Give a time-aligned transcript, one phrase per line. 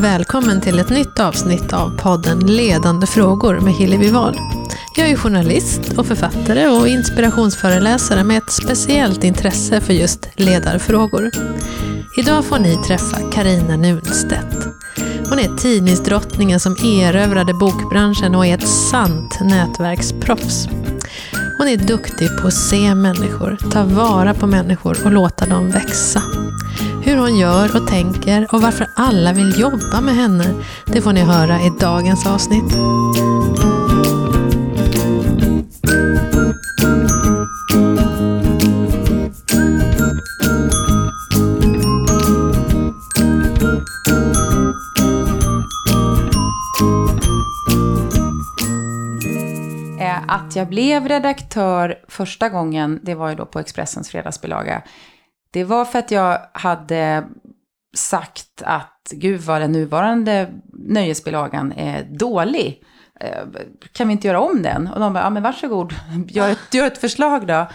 [0.00, 4.36] och välkommen till ett nytt avsnitt av podden Ledande frågor med Hillevi Wahl.
[4.96, 11.30] Jag är journalist och författare och inspirationsföreläsare med ett speciellt intresse för just ledarfrågor.
[12.18, 14.68] Idag får ni träffa Karina Nunstedt.
[15.28, 20.68] Hon är tidningsdrottningen som erövrade bokbranschen och är ett sant nätverksproffs.
[21.58, 26.22] Hon är duktig på att se människor, ta vara på människor och låta dem växa.
[27.02, 30.54] Hur hon gör och tänker och varför alla vill jobba med henne,
[30.86, 32.74] det får ni höra i dagens avsnitt.
[50.00, 54.82] Eh, att jag blev redaktör första gången, det var ju då på Expressens fredagsbilaga.
[55.52, 57.24] Det var för att jag hade
[57.96, 62.82] sagt att gud vad den nuvarande nöjesbilagan är dålig.
[63.20, 63.44] Eh,
[63.92, 64.86] kan vi inte göra om den?
[64.86, 65.94] Och de bara, ja men varsågod,
[66.28, 67.66] gör ett, gör ett förslag då.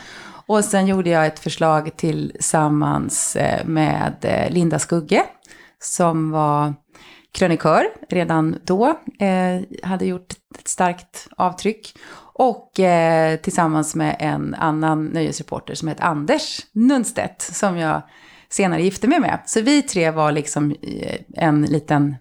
[0.47, 5.23] Och sen gjorde jag ett förslag tillsammans eh, med eh, Linda Skugge,
[5.79, 6.73] som var
[7.31, 8.87] krönikör redan då,
[9.19, 11.97] eh, hade gjort ett starkt avtryck.
[12.37, 18.01] Och eh, tillsammans med en annan nöjesreporter som heter Anders Nunstedt, som jag
[18.49, 19.39] senare gifte mig med.
[19.45, 22.15] Så vi tre var liksom eh, en liten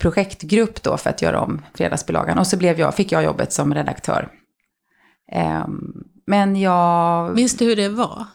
[0.00, 2.38] projektgrupp då för att göra om fredagsbilagan.
[2.38, 4.28] Och så blev jag, fick jag jobbet som redaktör.
[5.32, 5.92] Ehm,
[6.26, 7.34] men jag...
[7.34, 8.26] Minns du hur det var?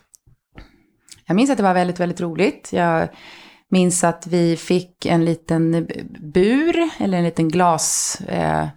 [1.26, 2.70] Jag minns att det var väldigt, väldigt roligt.
[2.74, 3.08] Jag
[3.70, 5.88] minns att vi fick en liten
[6.34, 8.68] bur, eller en liten glas, eh,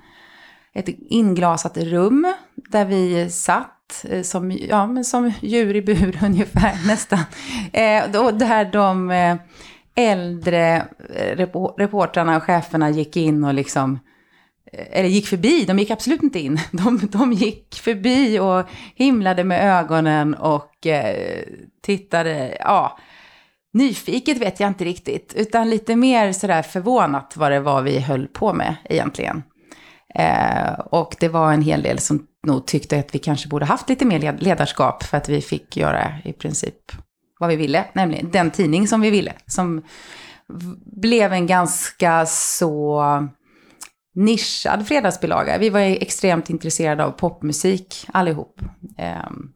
[0.75, 6.87] ett inglasat rum där vi satt eh, som, ja, men som djur i bur ungefär
[6.87, 7.21] nästan.
[7.73, 9.37] Eh, och där de eh,
[9.95, 11.37] äldre eh,
[11.77, 13.99] reportrarna och cheferna gick in och liksom
[14.73, 16.61] eller gick förbi, de gick absolut inte in.
[16.73, 21.45] De, de gick förbi och himlade med ögonen och eh,
[21.81, 22.99] tittade, ja,
[23.73, 28.27] nyfiket vet jag inte riktigt, utan lite mer sådär förvånat vad det var vi höll
[28.27, 29.43] på med egentligen.
[30.15, 33.89] Eh, och det var en hel del som nog tyckte att vi kanske borde haft
[33.89, 36.93] lite mer led- ledarskap för att vi fick göra i princip
[37.41, 39.83] vad vi ville, nämligen den tidning som vi ville, som
[40.87, 43.03] blev en ganska så
[44.15, 45.59] nischad fredagsbilaga.
[45.59, 48.61] Vi var extremt intresserade av popmusik allihop.
[48.99, 49.49] Ehm,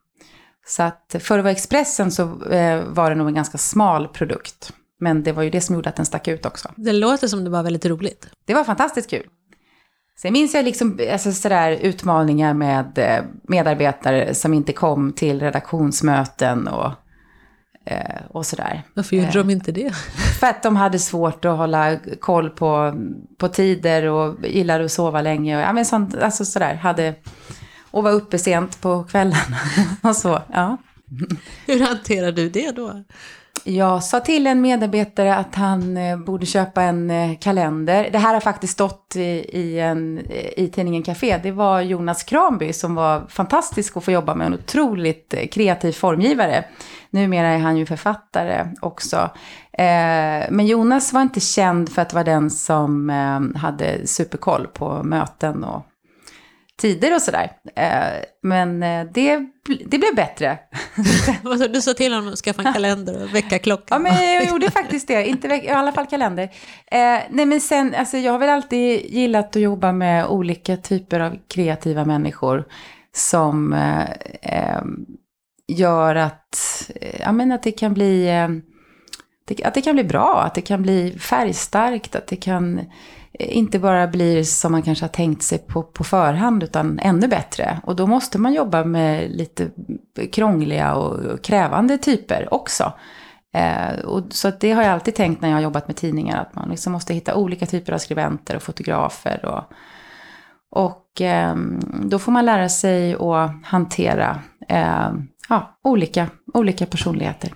[0.66, 4.72] så att för att vara Expressen så eh, var det nog en ganska smal produkt.
[5.00, 6.70] Men det var ju det som gjorde att den stack ut också.
[6.76, 8.28] Det låter som det var väldigt roligt.
[8.44, 9.26] Det var fantastiskt kul.
[10.16, 16.68] Sen minns jag liksom alltså sådär utmaningar med eh, medarbetare som inte kom till redaktionsmöten
[16.68, 16.92] och,
[17.86, 18.82] eh, och sådär.
[18.94, 19.94] Varför gjorde de inte det?
[20.40, 22.94] För att de hade svårt att hålla koll på,
[23.38, 25.56] på tider och gillade att sova länge.
[25.56, 27.14] Och, ja, men sånt, alltså sådär, hade,
[27.90, 29.56] och var uppe sent på kvällen
[30.02, 30.42] och så.
[30.52, 30.76] Ja.
[31.66, 33.04] Hur hanterar du det då?
[33.66, 38.08] Jag sa till en medarbetare att han eh, borde köpa en eh, kalender.
[38.12, 39.20] Det här har faktiskt stått i,
[39.52, 41.38] i, en, eh, i tidningen Café.
[41.42, 44.46] Det var Jonas Kranby som var fantastisk att få jobba med.
[44.46, 46.64] En otroligt kreativ formgivare.
[47.10, 49.30] Numera är han ju författare också.
[50.50, 53.08] Men Jonas var inte känd för att vara den som
[53.56, 55.86] hade superkoll på möten och
[56.80, 57.50] tider och sådär.
[57.76, 59.38] Eh, men eh, det,
[59.86, 60.58] det blev bättre.
[61.72, 63.58] Du sa till honom att skaffa en kalender och väcka
[63.90, 65.26] Ja, men jag gjorde faktiskt det.
[65.28, 66.42] Inte veck- i alla fall kalender.
[66.86, 71.20] Eh, nej, men sen, alltså, jag har väl alltid gillat att jobba med olika typer
[71.20, 72.64] av kreativa människor
[73.12, 74.10] som eh,
[74.42, 74.82] eh,
[75.68, 76.90] gör att,
[77.20, 78.30] ja, men att det kan bli
[79.64, 82.80] att det kan bli bra, att det kan bli färgstarkt, att det kan
[83.38, 87.28] Eh, inte bara blir som man kanske har tänkt sig på, på förhand, utan ännu
[87.28, 87.80] bättre.
[87.84, 89.70] Och då måste man jobba med lite
[90.32, 92.92] krångliga och krävande typer också.
[93.54, 96.40] Eh, och, så att det har jag alltid tänkt när jag har jobbat med tidningar,
[96.40, 99.44] att man liksom måste hitta olika typer av skribenter och fotografer.
[99.44, 99.64] Och,
[100.70, 101.56] och eh,
[102.02, 105.12] då får man lära sig att hantera eh,
[105.48, 107.54] ja, olika, olika personligheter.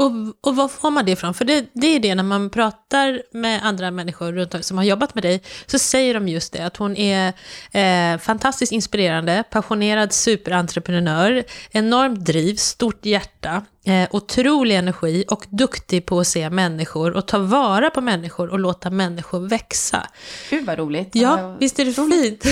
[0.00, 1.34] Och, och var får man det ifrån?
[1.34, 4.84] För det, det är det när man pratar med andra människor runt om, som har
[4.84, 7.32] jobbat med dig, så säger de just det, att hon är
[7.72, 16.20] eh, fantastiskt inspirerande, passionerad superentreprenör, enormt driv, stort hjärta, eh, otrolig energi och duktig på
[16.20, 20.06] att se människor och ta vara på människor och låta människor växa.
[20.50, 21.10] Gud vad roligt.
[21.12, 22.44] Ja, visst är det fint?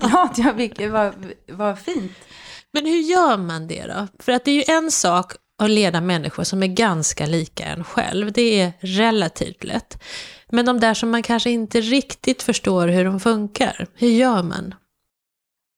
[0.00, 1.12] Glad jag fick, vad,
[1.52, 2.12] vad fint.
[2.72, 4.06] Men hur gör man det då?
[4.22, 7.84] För att det är ju en sak att leda människor som är ganska lika en
[7.84, 8.32] själv.
[8.32, 10.02] Det är relativt lätt.
[10.48, 14.74] Men de där som man kanske inte riktigt förstår hur de funkar, hur gör man?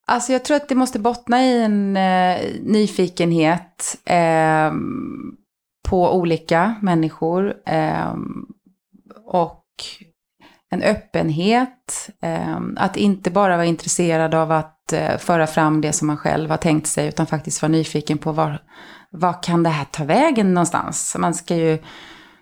[0.07, 4.71] Alltså jag tror att det måste bottna i en eh, nyfikenhet eh,
[5.89, 7.53] på olika människor.
[7.65, 8.15] Eh,
[9.25, 9.63] och
[10.69, 12.09] en öppenhet.
[12.21, 16.49] Eh, att inte bara vara intresserad av att eh, föra fram det som man själv
[16.49, 18.61] har tänkt sig, utan faktiskt vara nyfiken på var,
[19.11, 21.15] var kan det här ta vägen någonstans.
[21.19, 21.77] Man ska ju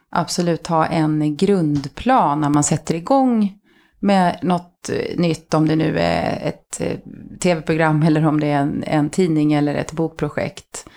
[0.09, 3.59] absolut ha en grundplan när man sätter igång
[3.99, 6.97] med något eh, nytt, om det nu är ett eh,
[7.39, 10.89] tv-program eller om det är en, en tidning eller ett bokprojekt.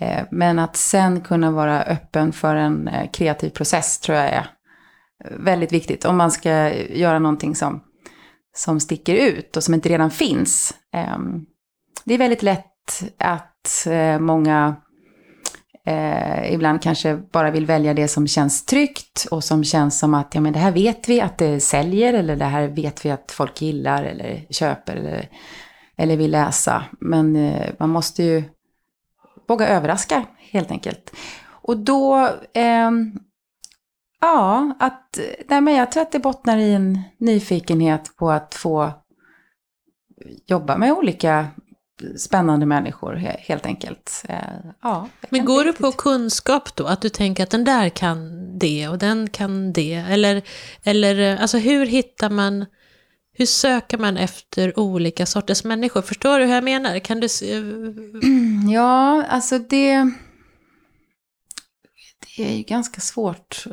[0.00, 4.46] Eh, men att sen kunna vara öppen för en kreativ process tror jag är
[5.38, 6.04] väldigt viktigt.
[6.04, 7.82] Om man ska göra någonting som,
[8.56, 10.74] som sticker ut och som inte redan finns.
[10.92, 11.46] Ehm,
[12.04, 13.86] det är väldigt lätt att
[14.20, 14.76] många
[15.86, 20.34] eh, ibland kanske bara vill välja det som känns tryggt och som känns som att
[20.34, 23.32] ja, men det här vet vi att det säljer eller det här vet vi att
[23.32, 25.28] folk gillar eller köper eller,
[25.96, 26.84] eller vill läsa.
[27.00, 28.44] Men eh, man måste ju
[29.48, 31.16] våga överraska helt enkelt.
[31.48, 32.90] Och då, eh,
[34.20, 35.18] ja, att,
[35.48, 38.92] nej men jag tror att det bottnar i en nyfikenhet på att få
[40.46, 41.46] jobba med olika
[42.16, 44.24] spännande människor helt enkelt.
[44.28, 44.38] Eh,
[44.82, 46.86] ja, Men går du på kunskap då?
[46.86, 49.94] Att du tänker att den där kan det och den kan det?
[49.94, 50.42] Eller,
[50.82, 52.66] eller alltså hur hittar man,
[53.32, 56.02] hur söker man efter olika sorters människor?
[56.02, 56.98] Förstår du hur jag menar?
[56.98, 57.28] Kan du...
[58.72, 60.10] Ja, alltså det...
[62.36, 63.64] Det är ju ganska svårt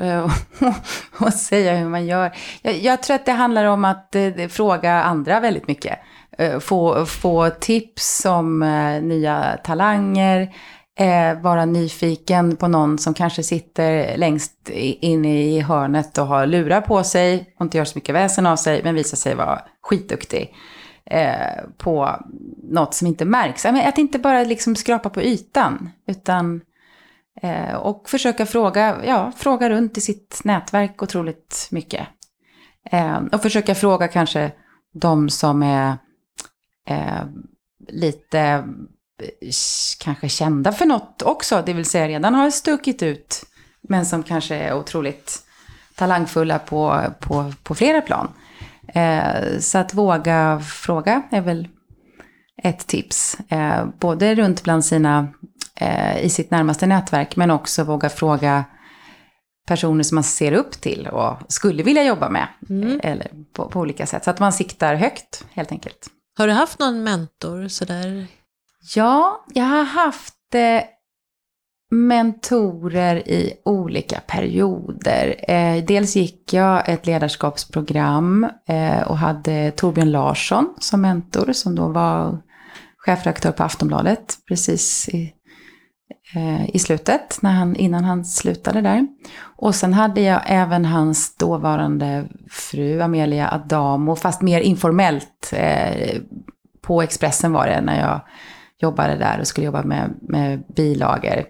[1.17, 2.35] att säga hur man gör.
[2.61, 4.15] Jag, jag, tror att det handlar om att
[4.49, 5.99] fråga andra väldigt mycket.
[6.37, 10.55] Eh, få, få tips om eh, nya talanger,
[10.99, 14.69] eh, vara nyfiken på någon som kanske sitter längst
[14.99, 18.55] in i hörnet och har lurar på sig och inte gör så mycket väsen av
[18.55, 20.53] sig, men visar sig vara skitduktig
[21.05, 22.19] eh, på
[22.63, 23.65] något som inte märks.
[23.65, 26.61] Att inte bara liksom skrapa på ytan, utan
[27.41, 32.07] eh, och försöka fråga, ja, fråga runt i sitt nätverk otroligt mycket.
[33.31, 34.51] Och försöka fråga kanske
[34.93, 35.97] de som är
[36.87, 37.23] eh,
[37.87, 39.51] lite eh,
[39.99, 43.43] kanske kända för något också, det vill säga redan har stuckit ut,
[43.81, 45.43] men som kanske är otroligt
[45.95, 48.31] talangfulla på, på, på flera plan.
[48.87, 51.67] Eh, så att våga fråga är väl
[52.63, 53.37] ett tips.
[53.49, 55.27] Eh, både runt bland sina,
[55.75, 58.63] eh, i sitt närmaste nätverk, men också våga fråga
[59.67, 62.47] personer som man ser upp till och skulle vilja jobba med.
[62.69, 62.99] Mm.
[63.03, 64.23] Eller på, på olika sätt.
[64.23, 66.07] Så att man siktar högt, helt enkelt.
[66.37, 68.27] Har du haft någon mentor sådär?
[68.95, 70.83] Ja, jag har haft eh,
[71.91, 75.51] mentorer i olika perioder.
[75.51, 81.87] Eh, dels gick jag ett ledarskapsprogram eh, och hade Torbjörn Larsson som mentor, som då
[81.87, 82.37] var
[82.97, 85.33] chefredaktör på Aftonbladet precis i,
[86.35, 89.07] Eh, i slutet, när han, innan han slutade där.
[89.41, 95.53] Och sen hade jag även hans dåvarande fru Amelia Adamo, fast mer informellt.
[95.53, 96.21] Eh,
[96.81, 98.21] på Expressen var det när jag
[98.81, 101.43] jobbade där och skulle jobba med, med bilagor.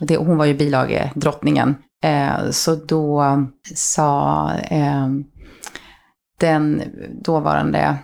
[0.00, 1.74] Det, hon var ju bilagedrottningen.
[2.04, 3.24] Eh, så då
[3.74, 5.08] sa eh,
[6.40, 6.82] den
[7.24, 7.96] dåvarande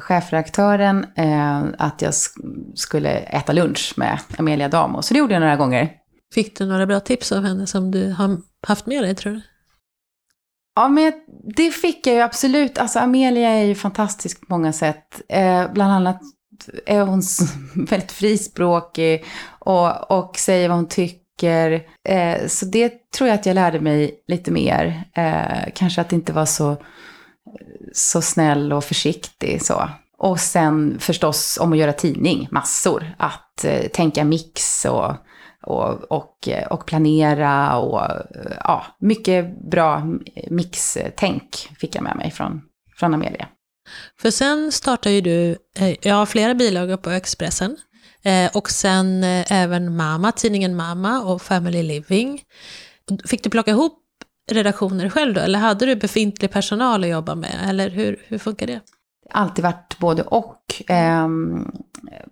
[0.00, 2.14] chefredaktören eh, att jag
[2.74, 5.02] skulle äta lunch med Amelia Damo.
[5.02, 5.90] Så det gjorde jag några gånger.
[6.34, 9.40] Fick du några bra tips av henne som du har haft med dig tror du?
[10.74, 11.12] Ja, men
[11.56, 12.78] det fick jag ju absolut.
[12.78, 15.22] Alltså Amelia är ju fantastisk på många sätt.
[15.28, 16.20] Eh, bland annat
[16.86, 17.22] är hon
[17.88, 19.24] väldigt frispråkig
[19.58, 21.86] och, och säger vad hon tycker.
[22.08, 25.04] Eh, så det tror jag att jag lärde mig lite mer.
[25.16, 26.76] Eh, kanske att inte vara så,
[27.92, 29.88] så snäll och försiktig så.
[30.18, 33.14] Och sen förstås om att göra tidning, massor.
[33.18, 35.16] Att eh, tänka mix och
[35.62, 40.02] och, och, eh, och planera och eh, ja, mycket bra
[40.50, 42.62] mixtänk fick jag med mig från,
[42.96, 43.48] från Amelia.
[44.20, 47.76] För sen startade ju du, eh, jag har flera bilagor på Expressen,
[48.52, 52.42] och sen även Mama, tidningen Mama och Family Living.
[53.24, 54.01] Fick du plocka ihop
[54.50, 58.66] redaktioner själv då, eller hade du befintlig personal att jobba med, eller hur, hur funkar
[58.66, 58.80] det?
[59.32, 60.82] alltid varit både och.
[60.88, 61.72] Ehm,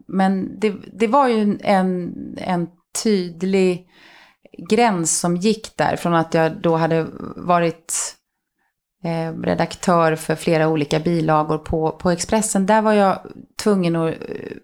[0.06, 2.68] men det, det var ju en, en
[3.02, 3.88] tydlig
[4.70, 5.96] gräns som gick där.
[5.96, 8.16] Från att jag då hade varit
[9.04, 12.66] eh, redaktör för flera olika bilagor på, på Expressen.
[12.66, 13.18] Där var jag
[13.62, 14.56] tvungen att eh,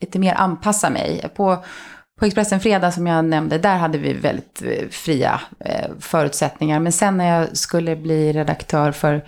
[0.00, 1.28] lite mer anpassa mig.
[1.34, 1.64] På,
[2.20, 6.80] på Expressen Fredag som jag nämnde, där hade vi väldigt eh, fria eh, förutsättningar.
[6.80, 9.24] Men sen när jag skulle bli redaktör för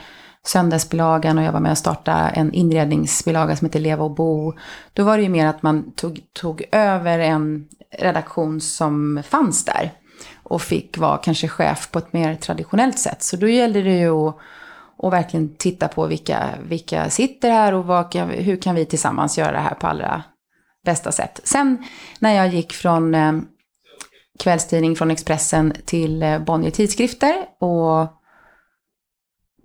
[0.46, 4.54] söndagsbilagan och jag var med och startade en inredningsbilaga som heter Leva och bo.
[4.92, 7.68] Då var det ju mer att man tog, tog över en
[7.98, 9.92] redaktion som fanns där.
[10.42, 13.22] Och fick vara kanske chef på ett mer traditionellt sätt.
[13.22, 14.36] Så då gällde det ju att
[14.96, 19.52] och verkligen titta på vilka, vilka sitter här och vad, hur kan vi tillsammans göra
[19.52, 20.22] det här på allra
[20.84, 21.40] bästa sätt.
[21.44, 21.84] Sen
[22.18, 23.32] när jag gick från eh,
[24.38, 28.22] kvällstidning från Expressen till eh, Bonnier Tidskrifter och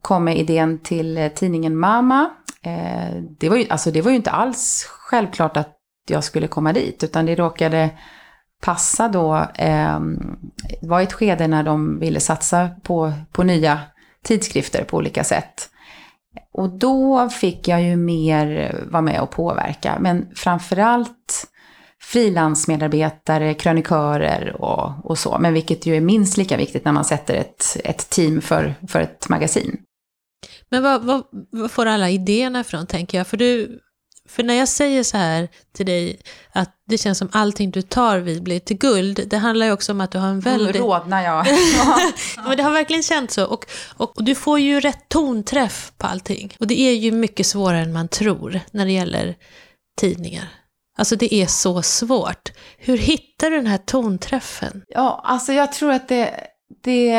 [0.02, 2.30] kom med idén till eh, tidningen Mama.
[2.62, 5.74] Eh, det, var ju, alltså det var ju inte alls självklart att
[6.08, 7.90] jag skulle komma dit, utan det råkade
[8.62, 9.36] passa då.
[9.56, 10.00] Eh,
[10.82, 13.80] det var ett skede när de ville satsa på, på nya
[14.24, 15.70] tidskrifter på olika sätt.
[16.52, 19.98] Och då fick jag ju mer eh, vara med och påverka.
[20.00, 21.48] Men framförallt
[22.02, 25.38] frilansmedarbetare, krönikörer och, och så.
[25.40, 29.00] Men vilket ju är minst lika viktigt när man sätter ett, ett team för, för
[29.00, 29.78] ett magasin.
[30.70, 33.28] Men vad, vad, vad får alla idéerna ifrån, tänker jag?
[33.28, 33.80] För, du,
[34.28, 36.20] för när jag säger så här till dig,
[36.52, 39.92] att det känns som allting du tar vid blir till guld, det handlar ju också
[39.92, 40.76] om att du har en väldigt...
[40.76, 41.46] Nu rodnar jag.
[42.48, 43.46] Men det har verkligen känts så.
[43.46, 43.66] Och,
[43.98, 46.56] och, och, du får ju rätt tonträff på allting.
[46.60, 49.36] Och det är ju mycket svårare än man tror när det gäller
[50.02, 50.48] tidningar.
[50.98, 52.52] Alltså det är så svårt.
[52.78, 54.84] Hur hittar du den här tonträffen?
[54.88, 56.34] Ja, alltså jag tror att det,
[56.84, 57.12] det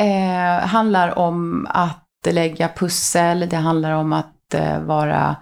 [0.00, 5.36] eh, handlar om att lägga pussel, det handlar om att Eh, vara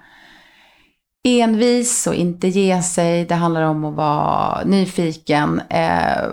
[1.24, 3.24] envis och inte ge sig.
[3.24, 6.28] Det handlar om att vara nyfiken eh,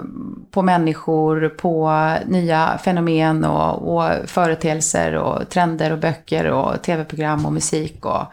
[0.51, 1.91] på människor, på
[2.25, 8.05] nya fenomen och, och företeelser och trender och böcker och tv-program och musik.
[8.05, 8.23] Och,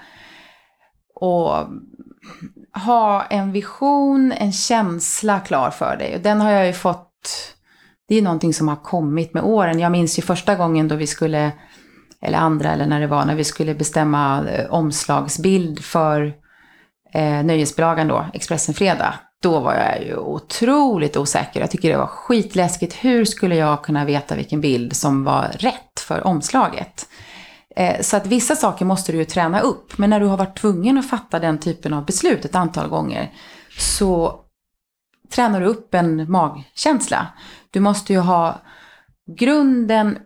[1.14, 1.66] och
[2.84, 6.16] ha en vision, en känsla klar för dig.
[6.16, 7.08] Och den har jag ju fått,
[8.08, 9.78] det är ju någonting som har kommit med åren.
[9.78, 11.52] Jag minns ju första gången då vi skulle,
[12.23, 16.35] eller andra eller när det var, när vi skulle bestämma eh, omslagsbild för
[17.12, 21.61] eh, nöjesbilagan då, Expressen Fredag, då var jag ju otroligt osäker.
[21.61, 22.95] Jag tycker det var skitläskigt.
[22.95, 27.09] Hur skulle jag kunna veta vilken bild som var rätt för omslaget?
[27.76, 29.99] Eh, så att vissa saker måste du ju träna upp.
[29.99, 33.31] Men när du har varit tvungen att fatta den typen av beslut ett antal gånger
[33.79, 34.41] så
[35.35, 37.26] tränar du upp en magkänsla.
[37.71, 38.61] Du måste ju ha
[39.38, 40.19] grunden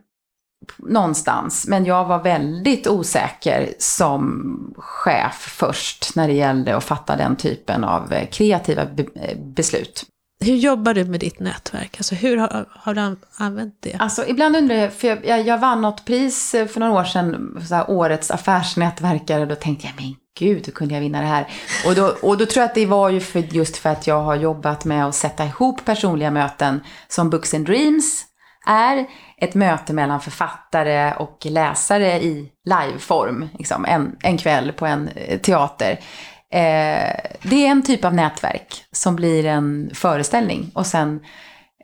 [0.78, 1.66] någonstans.
[1.66, 7.84] Men jag var väldigt osäker som chef först när det gällde att fatta den typen
[7.84, 10.04] av eh, kreativa eh, beslut.
[10.40, 11.96] Hur jobbar du med ditt nätverk?
[11.98, 13.96] Alltså hur har, har du använt det?
[13.98, 17.04] Alltså ibland undrar jag, för jag, jag, jag vann något pris eh, för några år
[17.04, 21.26] sedan, så här, årets affärsnätverkare, då tänkte jag, men gud, hur kunde jag vinna det
[21.26, 21.46] här?
[21.86, 24.22] Och då, och då tror jag att det var ju för, just för att jag
[24.22, 28.24] har jobbat med att sätta ihop personliga möten som Books and Dreams
[28.66, 29.06] är
[29.40, 35.40] ett möte mellan författare och läsare i liveform, liksom, en, en kväll på en eh,
[35.40, 35.92] teater.
[36.52, 41.20] Eh, det är en typ av nätverk som blir en föreställning och sen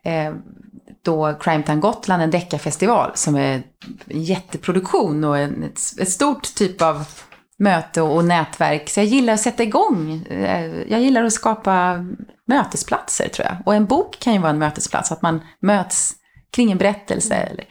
[0.04, 0.35] eh,
[1.04, 3.62] då Crime Town Gotland, en deckarfestival som är
[4.09, 7.04] en jätteproduktion och en, ett, ett stort typ av
[7.59, 8.88] möte och, och nätverk.
[8.90, 10.26] Så jag gillar att sätta igång.
[10.30, 12.04] Eh, jag gillar att skapa
[12.47, 13.56] mötesplatser tror jag.
[13.66, 16.14] Och en bok kan ju vara en mötesplats, att man möts
[16.52, 17.35] kring en berättelse.
[17.35, 17.49] Mm.
[17.49, 17.66] Eller,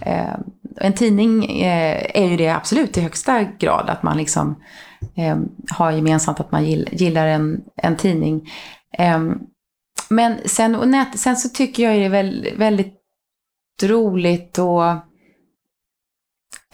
[0.00, 0.34] eh,
[0.76, 4.62] en tidning eh, är ju det absolut i högsta grad, att man liksom
[5.16, 5.38] eh,
[5.70, 8.50] har gemensamt att man gillar en, en tidning.
[8.98, 9.20] Eh,
[10.08, 12.94] men sen, och nät, sen så tycker jag det är väldigt, väldigt
[13.82, 15.04] roligt att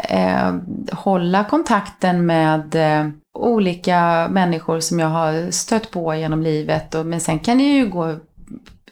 [0.09, 0.55] eh,
[0.93, 6.95] hålla kontakten med eh, olika människor som jag har stött på genom livet.
[6.95, 8.17] Och, men sen kan det ju gå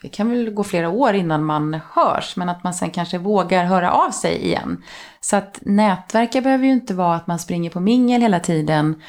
[0.05, 3.65] det kan väl gå flera år innan man hörs, men att man sen kanske vågar
[3.65, 4.83] höra av sig igen.
[5.21, 9.03] Så att nätverka behöver ju inte vara att man springer på mingel hela tiden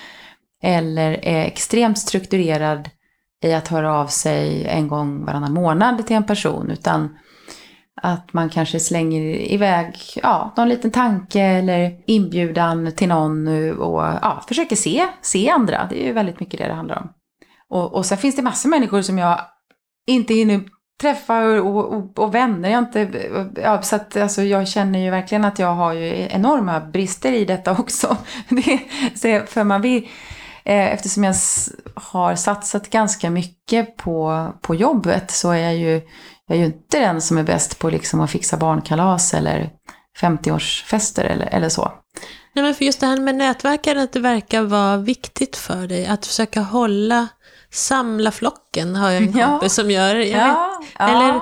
[0.63, 2.89] eller är extremt strukturerad
[3.43, 7.17] i att höra av sig en gång varannan månad till en person, utan
[8.01, 9.21] att man kanske slänger
[9.51, 13.47] iväg ja, någon liten tanke eller inbjudan till någon
[13.77, 15.87] och ja, försöker se, se andra.
[15.89, 17.09] Det är ju väldigt mycket det det handlar om.
[17.69, 19.39] Och, och sen finns det massor av människor som jag
[20.07, 20.61] inte hinner
[21.01, 22.69] träffar och, och, och, vänner.
[22.69, 26.79] Jag, inte, ja, så att, alltså, jag känner ju verkligen att jag har ju enorma
[26.79, 28.17] brister i detta också.
[28.49, 28.79] Det,
[29.15, 30.03] så för man vill,
[30.63, 31.35] eh, eftersom jag
[31.95, 36.01] har satsat ganska mycket på, på jobbet så är jag ju,
[36.47, 39.69] jag är ju inte den som är bäst på liksom att fixa barnkalas eller
[40.21, 41.91] 50-årsfester eller, eller så.
[42.53, 46.05] Nej, men för just det här med nätverkandet, det verkar vara viktigt för dig.
[46.05, 47.27] Att försöka hålla
[47.75, 49.47] samla flocken har jag en Ja.
[49.47, 50.15] kompis som gör.
[50.15, 51.09] Ja, vet.
[51.09, 51.41] Eller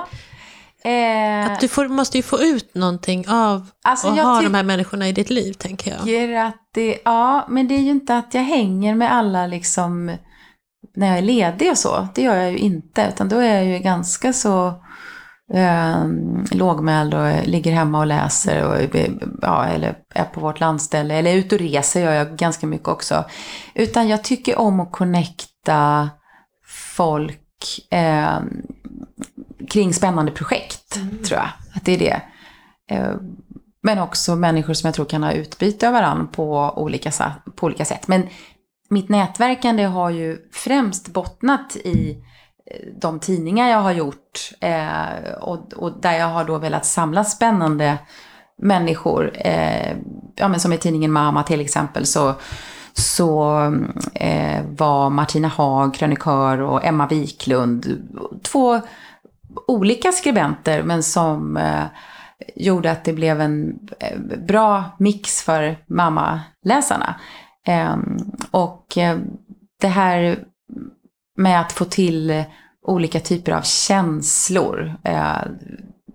[0.86, 4.62] Eh, att du får, måste ju få ut någonting av Alltså, att ha de här
[4.62, 6.46] människorna i ditt liv, tänker jag.
[6.46, 10.16] att det, ja, men det är ju inte att jag hänger med alla liksom
[10.96, 12.08] när jag är ledig och så.
[12.14, 14.66] Det gör jag ju inte, utan då är jag ju ganska så
[15.54, 16.04] eh,
[16.50, 18.96] lågmäld och ligger hemma och läser och
[19.42, 23.24] ja, eller är på vårt landställe eller ute och reser gör jag ganska mycket också.
[23.74, 26.10] Utan jag tycker om att connecta
[26.94, 27.40] folk
[27.90, 28.38] eh,
[29.70, 31.48] kring spännande projekt, tror jag.
[31.74, 32.22] Att det är det.
[32.96, 33.14] Eh,
[33.82, 37.10] men också människor som jag tror kan ha utbyte av varandra på olika,
[37.54, 38.08] på olika sätt.
[38.08, 38.28] Men
[38.88, 42.22] mitt nätverkande har ju främst bottnat i
[42.70, 44.50] eh, de tidningar jag har gjort.
[44.60, 47.98] Eh, och, och där jag har då velat samla spännande
[48.62, 49.32] människor.
[49.34, 49.96] Eh,
[50.34, 52.34] ja, men som i tidningen Mama till exempel så,
[52.94, 53.60] så
[54.14, 58.08] eh, var Martina Haag krönikör och Emma Wiklund
[58.42, 58.80] två
[59.66, 61.84] olika skribenter men som eh,
[62.56, 67.20] gjorde att det blev en eh, bra mix för mammaläsarna.
[67.66, 67.96] Eh,
[68.50, 69.18] och eh,
[69.80, 70.44] det här
[71.36, 72.44] med att få till
[72.82, 75.42] olika typer av känslor, eh,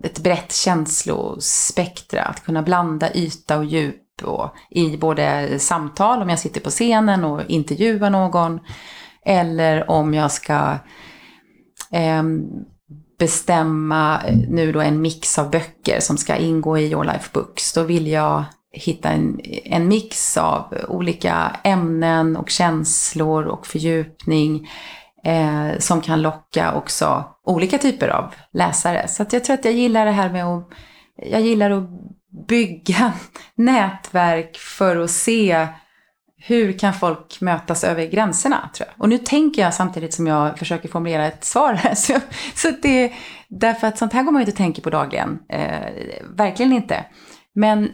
[0.02, 6.38] ett brett känslospektra, att kunna blanda yta och djup och i både samtal, om jag
[6.38, 8.60] sitter på scenen och intervjuar någon,
[9.26, 10.76] eller om jag ska
[11.92, 12.22] eh,
[13.18, 17.72] bestämma nu då en mix av böcker som ska ingå i Your Life Books.
[17.72, 24.68] Då vill jag hitta en, en mix av olika ämnen och känslor och fördjupning
[25.24, 29.08] eh, som kan locka också olika typer av läsare.
[29.08, 30.68] Så att jag tror att jag gillar det här med att,
[31.16, 31.90] jag gillar att
[32.48, 33.12] bygga
[33.54, 35.66] nätverk för att se
[36.42, 39.02] hur kan folk mötas över gränserna, tror jag.
[39.02, 41.94] Och nu tänker jag samtidigt som jag försöker formulera ett svar här.
[41.94, 42.20] Så,
[42.54, 43.12] så att det,
[43.48, 45.38] därför att sånt här går man ju inte att tänka på dagligen.
[45.48, 45.92] Eh,
[46.36, 47.04] verkligen inte.
[47.54, 47.88] Men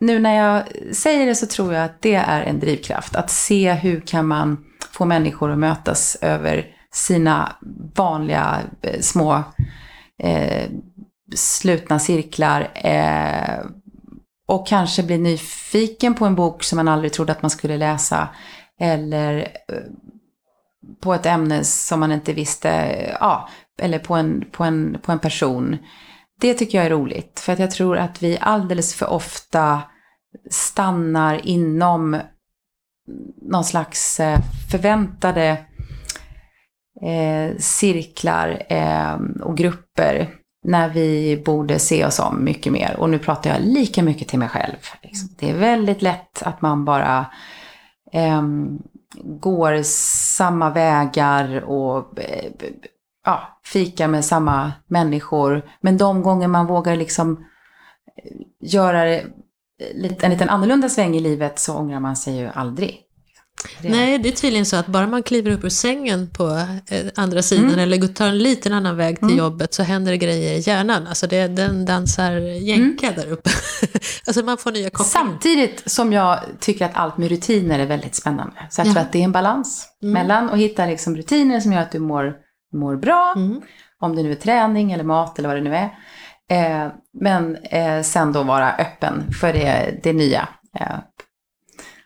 [0.00, 0.62] nu när jag
[0.94, 3.16] säger det så tror jag att det är en drivkraft.
[3.16, 7.56] Att se hur kan man få människor att mötas över sina
[7.96, 9.42] vanliga eh, små
[10.22, 10.70] eh,
[11.34, 12.70] slutna cirklar.
[12.74, 13.66] Eh,
[14.46, 18.28] och kanske bli nyfiken på en bok som man aldrig trodde att man skulle läsa.
[18.80, 19.38] Eller
[19.68, 19.76] eh,
[21.00, 22.68] på ett ämne som man inte visste,
[23.20, 23.48] ja,
[23.82, 25.76] eller på en, på en, på en person.
[26.40, 29.82] Det tycker jag är roligt, för att jag tror att vi alldeles för ofta
[30.50, 32.20] stannar inom
[33.42, 34.38] någon slags eh,
[34.70, 35.48] förväntade
[37.02, 42.96] eh, cirklar eh, och grupper när vi borde se oss om mycket mer.
[42.98, 44.76] Och nu pratar jag lika mycket till mig själv.
[45.02, 45.28] Liksom.
[45.38, 47.26] Det är väldigt lätt att man bara
[48.12, 48.42] eh,
[49.22, 49.82] går
[50.36, 52.52] samma vägar och eh,
[53.24, 55.70] ja, fikar med samma människor.
[55.80, 57.46] Men de gånger man vågar liksom
[58.16, 59.04] eh, göra
[60.22, 63.00] en liten annorlunda sväng i livet så ångrar man sig ju aldrig.
[63.82, 66.48] Det- Nej, det är tydligen så att bara man kliver upp ur sängen på
[66.90, 70.18] eh, andra sidan eller går- tar en liten annan väg till jobbet så händer det
[70.18, 71.06] grejer i hjärnan.
[71.06, 73.50] Alltså det, den dansar jänka där uppe.
[74.26, 75.28] alltså man får nya kopplingar.
[75.28, 78.52] Samtidigt som jag tycker att allt med rutiner är väldigt spännande.
[78.70, 78.92] Så jag Ja.
[78.92, 81.98] tror att det är en balans mellan att hitta liksom rutiner som gör att du
[81.98, 82.34] mår,
[82.76, 83.60] mår bra, Mm.
[84.00, 85.90] om det nu är träning eller mat eller vad det nu är.
[86.50, 86.88] Eh,
[87.20, 90.48] men eh, sen då vara öppen för det, det nya.
[90.80, 90.86] Eh,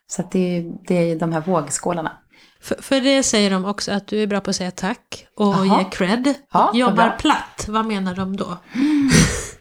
[0.07, 2.19] så att det, det är de här vågskålarna.
[2.61, 5.47] För, för det säger de också att du är bra på att säga tack och
[5.47, 5.79] Jaha.
[5.79, 6.35] ge cred.
[6.53, 7.11] Ja, jobbar bra.
[7.19, 7.64] platt.
[7.69, 8.59] Vad menar de då?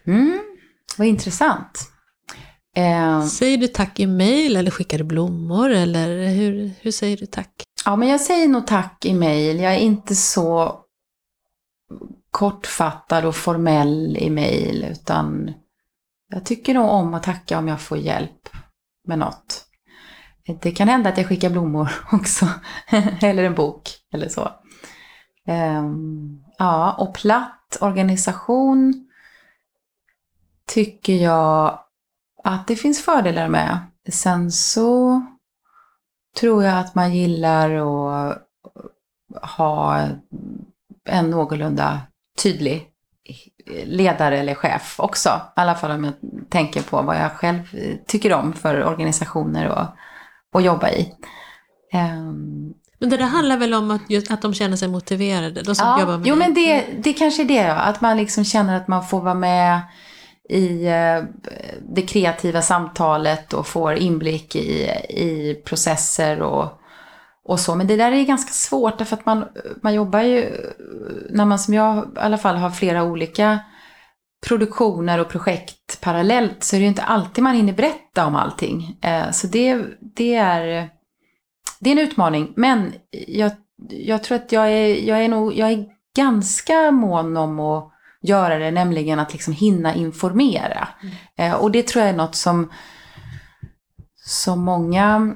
[0.07, 0.39] Mm,
[0.97, 1.89] vad intressant.
[2.75, 7.25] Eh, Säger du tack i mail eller skickar du blommor eller hur, hur säger du
[7.25, 7.63] tack?
[7.85, 9.59] Ja, men jag säger nog tack i mail.
[9.59, 10.79] Jag är inte så
[12.31, 15.53] kortfattad och formell i mail, utan
[16.29, 18.49] jag tycker nog om att tacka om jag får hjälp
[19.07, 19.65] med något.
[20.45, 22.47] Det kan hända att jag skickar blommor också,
[23.21, 24.51] eller en bok eller så.
[25.45, 29.09] Ehm, ja, och platt organisation
[30.67, 31.79] tycker jag
[32.43, 33.79] att det finns fördelar med.
[34.09, 35.21] Sen så
[36.39, 38.47] tror jag att man gillar att
[39.57, 40.07] ha
[41.05, 42.01] en någorlunda
[42.43, 42.89] tydlig
[43.85, 45.29] ledare eller chef också.
[45.29, 46.13] I alla fall om jag
[46.49, 49.85] tänker på vad jag själv eh, tycker om för organisationer och,
[50.53, 51.13] och jobba i.
[51.91, 55.75] Ehm, Men det där handlar väl om att, just, att de känner sig motiverade, de
[55.75, 56.43] som jobbar Ja, med jo dig.
[56.47, 57.73] men det, det kanske är det ja.
[57.75, 59.79] Att man liksom känner att man får vara med
[60.49, 61.23] i eh,
[61.89, 66.81] det kreativa samtalet och får inblick i, i processer och,
[67.45, 67.75] och så.
[67.75, 69.45] Men det där är ganska svårt därför att man,
[69.81, 70.49] man jobbar ju,
[71.29, 73.59] när man som jag i alla fall har flera olika
[74.47, 78.97] produktioner och projekt parallellt så är det ju inte alltid man hinner berätta om allting.
[79.01, 80.89] Eh, så det, det, är,
[81.79, 82.53] det är en utmaning.
[82.55, 82.93] Men
[83.27, 83.51] jag,
[83.89, 88.57] jag tror att jag är, jag är nog, jag är ganska mån om att göra
[88.57, 90.87] det, nämligen att liksom hinna informera.
[91.37, 91.55] Mm.
[91.55, 92.71] Och det tror jag är något som,
[94.25, 95.35] som många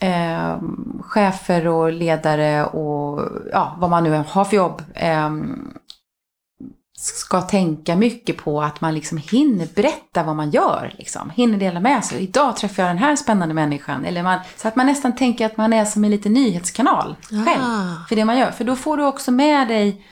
[0.00, 0.58] eh,
[1.00, 5.30] chefer och ledare och ja, vad man nu har för jobb eh,
[7.06, 10.94] ska tänka mycket på att man liksom hinner berätta vad man gör.
[10.98, 11.30] Liksom.
[11.30, 12.22] Hinner dela med sig.
[12.22, 14.04] Idag träffar jag den här spännande människan.
[14.04, 17.62] Eller man, så att man nästan tänker att man är som en liten nyhetskanal själv.
[17.62, 18.06] Ah.
[18.08, 18.50] För det man gör.
[18.50, 20.06] För då får du också med dig,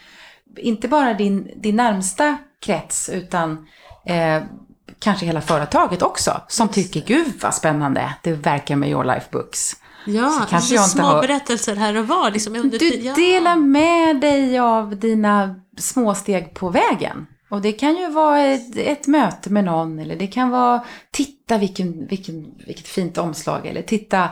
[0.56, 3.66] inte bara din, din närmsta krets, utan
[4.06, 4.42] eh,
[4.98, 6.40] kanske hela företaget också.
[6.48, 9.76] Som tycker, gud vad spännande det verkar med Your Life Books.
[10.06, 11.22] Ja, så kanske jag inte små har...
[11.22, 12.30] berättelser här och var.
[12.30, 13.14] Liksom, under du ja.
[13.14, 17.26] delar med dig av dina små steg på vägen.
[17.50, 21.58] Och det kan ju vara ett, ett, möte med någon eller det kan vara titta
[21.58, 24.28] vilken, vilken, vilket fint omslag eller titta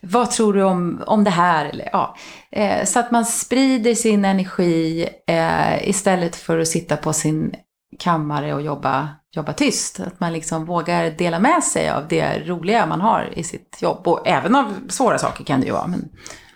[0.00, 1.66] vad tror du om, om det här?
[1.66, 2.16] Eller, ja.
[2.50, 7.54] Eh, så att man sprider sin energi eh, istället för att sitta på sin
[7.98, 10.00] kammare och jobba, jobba tyst.
[10.00, 14.08] Att man liksom vågar dela med sig av det roliga man har i sitt jobb.
[14.08, 15.86] Och även av svåra saker kan det ju vara.
[15.86, 16.08] Men,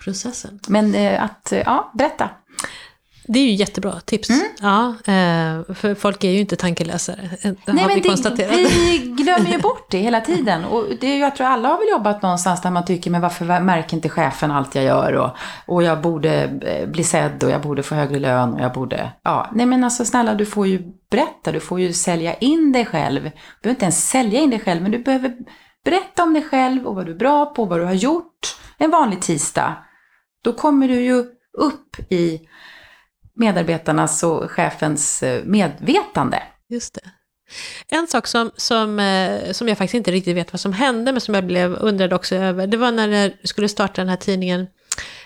[0.05, 0.61] Processen.
[0.68, 2.31] Men eh, att, ja, berätta.
[3.27, 4.31] Det är ju jättebra tips.
[4.31, 4.43] Mm.
[4.61, 7.31] Ja, eh, för folk är ju inte tankeläsare.
[7.43, 8.03] Eh, Nej, men
[8.37, 10.65] det, vi glömmer ju bort det hela tiden.
[10.65, 13.97] Och det, jag tror alla har väl jobbat någonstans där man tycker, men varför märker
[13.97, 15.13] inte chefen allt jag gör?
[15.13, 15.31] Och,
[15.67, 16.51] och jag borde
[16.93, 19.13] bli sedd och jag borde få högre lön och jag borde...
[19.23, 22.87] Ja, nej men alltså snälla, du får ju berätta, du får ju sälja in dig
[22.87, 23.23] själv.
[23.23, 23.31] Du
[23.63, 25.35] behöver inte ens sälja in dig själv, men du behöver
[25.85, 28.91] berätta om dig själv och vad du är bra på, vad du har gjort en
[28.91, 29.77] vanlig tisdag.
[30.45, 31.25] Då kommer du ju
[31.59, 32.41] upp i
[33.35, 36.42] medarbetarnas och chefens eh, medvetande.
[36.68, 37.11] Just det.
[37.88, 41.21] En sak som, som, eh, som jag faktiskt inte riktigt vet vad som hände, men
[41.21, 44.66] som jag blev undrad också över, det var när du skulle starta den här tidningen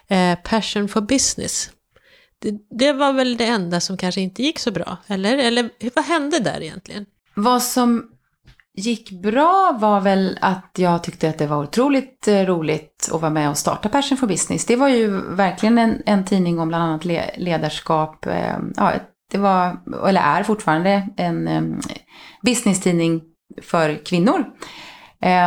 [0.09, 1.71] eh, Passion for Business.
[2.39, 5.39] Det, det, var väl det enda som kanske inte gick så bra, eller?
[5.39, 7.07] Eller vad hände där egentligen?
[7.35, 8.11] Vad som
[8.77, 13.31] gick bra var väl att jag tyckte att det var otroligt eh, roligt att vara
[13.31, 14.65] med och starta Passion for Business.
[14.65, 17.05] Det var ju verkligen en, en tidning om bland annat
[17.37, 18.27] ledarskap.
[18.27, 18.93] Eh, ja,
[19.31, 21.81] det var, eller är fortfarande, en um,
[22.43, 23.23] business-tidning
[23.63, 24.45] för kvinnor.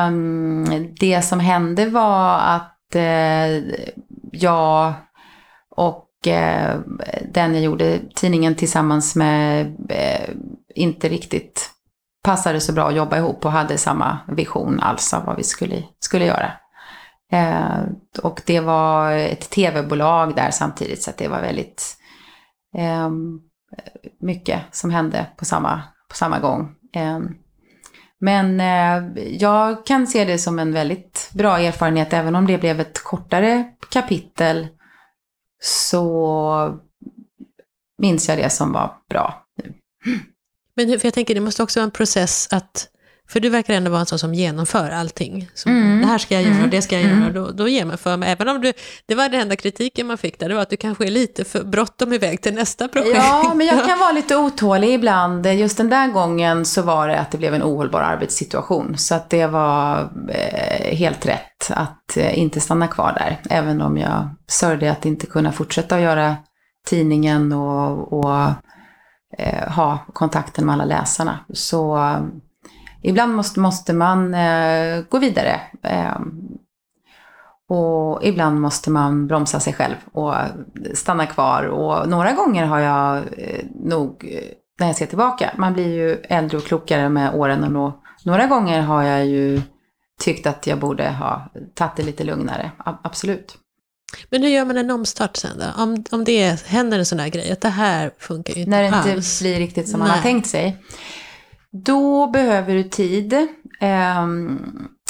[0.08, 3.74] Um, det som hände var att uh,
[4.32, 4.94] jag
[5.76, 6.80] och uh,
[7.32, 10.36] den jag gjorde tidningen tillsammans med uh,
[10.76, 11.72] inte riktigt
[12.30, 15.84] passade så bra att jobba ihop och hade samma vision alls av vad vi skulle,
[16.00, 16.52] skulle göra.
[17.32, 17.80] Eh,
[18.24, 21.98] och det var ett tv-bolag där samtidigt så att det var väldigt
[22.78, 23.10] eh,
[24.22, 26.76] mycket som hände på samma, på samma gång.
[26.94, 27.20] Eh,
[28.20, 32.80] men eh, jag kan se det som en väldigt bra erfarenhet även om det blev
[32.80, 34.68] ett kortare kapitel
[35.62, 36.80] så
[37.98, 39.46] minns jag det som var bra.
[40.86, 42.88] Men för jag tänker, det måste också vara en process att,
[43.30, 45.50] för du verkar ändå vara en sån som genomför allting.
[45.54, 46.02] Som, mm.
[46.02, 46.70] Det här ska jag göra, mm.
[46.70, 47.22] det ska jag mm.
[47.22, 48.32] göra, då, då ger man för mig.
[48.32, 48.74] Även om du,
[49.06, 51.44] det var den enda kritiken man fick där, det var att du kanske är lite
[51.44, 53.16] för bråttom iväg till nästa projekt.
[53.16, 55.46] Ja, men jag kan vara lite otålig ibland.
[55.46, 58.98] Just den där gången så var det att det blev en ohållbar arbetssituation.
[58.98, 63.56] Så att det var eh, helt rätt att eh, inte stanna kvar där.
[63.56, 66.36] Även om jag sörjde att inte kunna fortsätta att göra
[66.88, 68.52] tidningen och, och
[69.38, 71.40] eh, ha kontakten med alla läsarna.
[71.54, 72.20] Så eh,
[73.02, 75.62] ibland måste, måste man eh, gå vidare.
[75.84, 76.20] Eh,
[77.70, 80.34] och ibland måste man bromsa sig själv och
[80.94, 81.64] stanna kvar.
[81.64, 84.44] Och några gånger har jag eh, nog, eh,
[84.80, 87.76] när jag ser tillbaka, man blir ju äldre och klokare med åren.
[87.76, 87.94] Och
[88.26, 89.62] några gånger har jag ju
[90.20, 92.72] tyckt att jag borde ha tagit det lite lugnare,
[93.04, 93.58] absolut.
[94.30, 95.84] Men hur gör man en omstart sen då?
[95.84, 98.84] Om, om det händer en sån här grej, att det här funkar ju inte När
[98.84, 99.42] det alls.
[99.42, 100.08] inte blir riktigt som Nej.
[100.08, 100.78] man har tänkt sig.
[101.72, 103.34] Då behöver du tid
[103.80, 104.28] eh,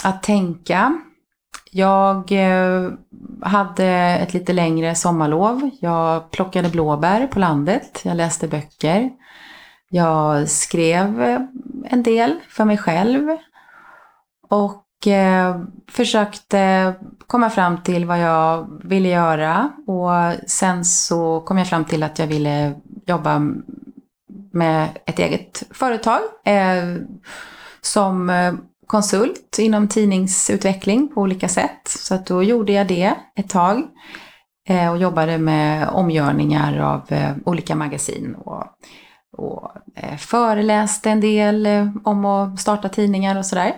[0.03, 1.01] att tänka.
[1.71, 2.91] Jag eh,
[3.41, 3.85] hade
[4.21, 5.69] ett lite längre sommarlov.
[5.81, 8.01] Jag plockade blåbär på landet.
[8.03, 9.09] Jag läste böcker.
[9.89, 11.21] Jag skrev
[11.85, 13.27] en del för mig själv.
[14.49, 16.93] Och Eh, försökte
[17.27, 20.11] komma fram till vad jag ville göra och
[20.47, 22.73] sen så kom jag fram till att jag ville
[23.05, 23.41] jobba
[24.53, 26.95] med ett eget företag eh,
[27.81, 28.53] som eh,
[28.87, 31.87] konsult inom tidningsutveckling på olika sätt.
[31.87, 33.83] Så att då gjorde jag det ett tag.
[34.69, 38.35] Eh, och jobbade med omgörningar av eh, olika magasin.
[38.35, 38.63] Och,
[39.37, 41.67] och eh, föreläste en del
[42.03, 43.73] om att starta tidningar och sådär.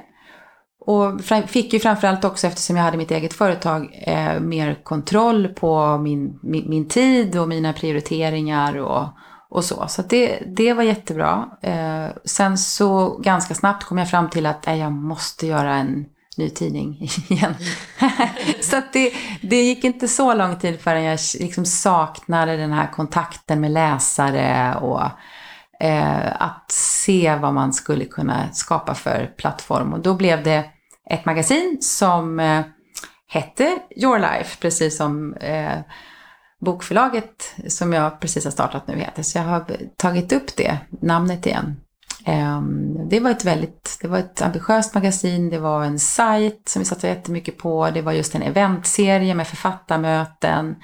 [0.85, 5.97] Och fick ju framförallt också eftersom jag hade mitt eget företag eh, mer kontroll på
[5.97, 9.07] min, min, min, tid och mina prioriteringar och,
[9.49, 9.87] och så.
[9.87, 11.49] Så det, det var jättebra.
[11.61, 16.05] Eh, sen så ganska snabbt kom jag fram till att eh, jag måste göra en
[16.37, 17.55] ny tidning igen.
[18.61, 22.91] så att det, det gick inte så lång tid förrän jag liksom saknade den här
[22.91, 25.03] kontakten med läsare och
[25.79, 29.93] eh, att se vad man skulle kunna skapa för plattform.
[29.93, 30.65] Och då blev det
[31.11, 32.61] ett magasin som eh,
[33.27, 35.79] hette Your Life, precis som eh,
[36.65, 39.23] bokförlaget som jag precis har startat nu heter.
[39.23, 39.65] Så jag har
[39.97, 41.75] tagit upp det namnet igen.
[42.25, 46.79] Ehm, det var ett väldigt, det var ett ambitiöst magasin, det var en sajt som
[46.79, 50.75] vi satsade jättemycket på, det var just en eventserie med författarmöten,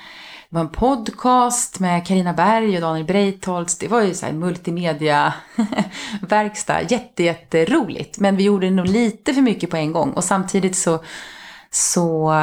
[0.50, 3.78] det var en podcast med Karina Berg och Daniel Breitholtz.
[3.78, 6.82] Det var ju så här multimedia-verkstad.
[6.90, 8.20] Jätte, jätteroligt.
[8.20, 10.12] Men vi gjorde nog lite för mycket på en gång.
[10.12, 11.04] Och samtidigt så,
[11.72, 12.34] så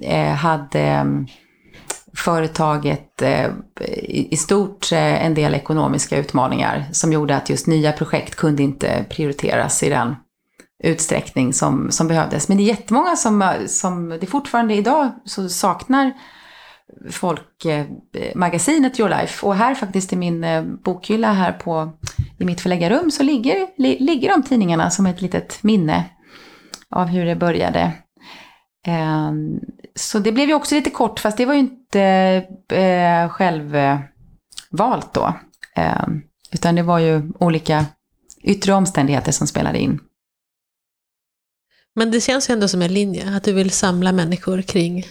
[0.00, 1.26] eh, hade mm,
[2.16, 3.50] företaget eh,
[4.08, 9.04] i stort eh, en del ekonomiska utmaningar som gjorde att just nya projekt kunde inte
[9.08, 10.16] prioriteras i den
[10.84, 12.48] utsträckning som, som behövdes.
[12.48, 16.12] Men det är jättemånga som, som det fortfarande idag så saknar
[17.10, 19.46] folkmagasinet Your Life.
[19.46, 21.92] Och här faktiskt i min eh, bokhylla här på,
[22.38, 26.04] i mitt förläggarrum så ligger, li, ligger de tidningarna som ett litet minne
[26.90, 27.92] av hur det började.
[28.86, 29.60] Ehm,
[29.94, 32.02] så det blev ju också lite kort, fast det var ju inte
[32.72, 35.34] eh, självvalt då.
[35.76, 37.86] Ehm, utan det var ju olika
[38.42, 40.00] yttre omständigheter som spelade in.
[41.94, 45.04] Men det känns ju ändå som en linje, att du vill samla människor kring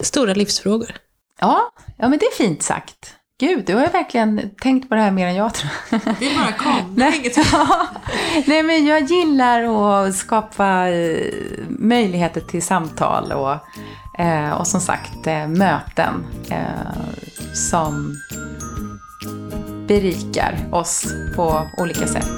[0.00, 0.96] stora livsfrågor.
[1.40, 3.14] Ja, ja men det är fint sagt.
[3.40, 5.70] Gud, du har ju verkligen tänkt på det här mer än jag tror.
[6.20, 6.94] Det bara kom.
[6.96, 7.32] Nej,
[8.46, 11.32] Nej, men jag gillar att skapa eh,
[11.68, 13.56] möjligheter till samtal och,
[14.20, 16.26] eh, och som sagt eh, möten
[17.54, 18.16] som
[19.88, 22.30] berikar oss på olika sätt.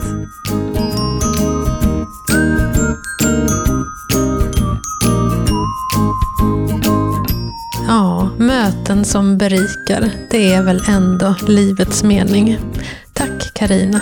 [8.39, 12.59] Möten som berikar, det är väl ändå livets mening.
[13.13, 14.01] Tack Karina.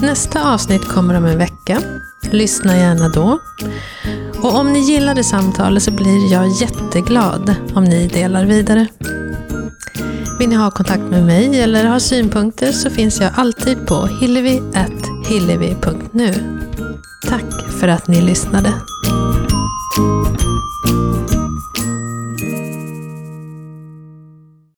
[0.00, 1.78] Nästa avsnitt kommer om en vecka.
[2.30, 3.38] Lyssna gärna då.
[4.42, 8.86] Och om ni gillade samtalet så blir jag jätteglad om ni delar vidare.
[10.38, 16.34] Vill ni ha kontakt med mig eller ha synpunkter så finns jag alltid på hillevi.hillevi.nu.
[17.28, 18.74] Tack för att ni lyssnade.